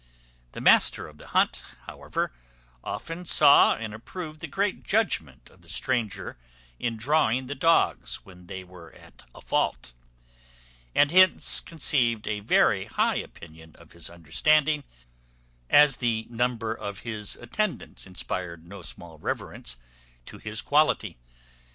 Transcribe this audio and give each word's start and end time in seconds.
The 0.53 0.61
master 0.61 1.07
of 1.07 1.19
the 1.19 1.27
hunt, 1.27 1.61
however, 1.85 2.33
often 2.83 3.23
saw 3.23 3.75
and 3.75 3.93
approved 3.93 4.39
the 4.39 4.47
great 4.47 4.81
judgment 4.81 5.51
of 5.51 5.61
the 5.61 5.69
stranger 5.69 6.39
in 6.79 6.97
drawing 6.97 7.45
the 7.45 7.53
dogs 7.53 8.15
when 8.25 8.47
they 8.47 8.63
were 8.63 8.91
at 8.93 9.23
a 9.35 9.41
fault, 9.41 9.93
and 10.95 11.11
hence 11.11 11.59
conceived 11.59 12.27
a 12.27 12.39
very 12.39 12.85
high 12.85 13.17
opinion 13.17 13.75
of 13.75 13.91
his 13.91 14.09
understanding, 14.09 14.85
as 15.69 15.97
the 15.97 16.25
number 16.31 16.73
of 16.73 17.01
his 17.01 17.35
attendants 17.35 18.07
inspired 18.07 18.65
no 18.65 18.81
small 18.81 19.19
reverence 19.19 19.77
to 20.25 20.39
his 20.39 20.63
quality. 20.63 21.19